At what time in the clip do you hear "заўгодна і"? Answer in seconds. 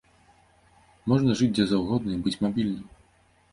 1.73-2.19